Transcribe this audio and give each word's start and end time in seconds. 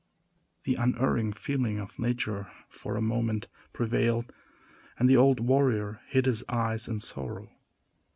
The 0.63 0.73
unerring 0.73 1.31
feeling 1.31 1.77
of 1.77 1.99
nature 1.99 2.51
for 2.69 2.95
a 2.95 3.03
moment 3.03 3.47
prevailed 3.71 4.33
and 4.97 5.07
the 5.07 5.15
old 5.17 5.39
warrior 5.39 6.01
hid 6.07 6.25
his 6.25 6.43
eyes 6.49 6.87
in 6.87 6.99
sorrow. 6.99 7.51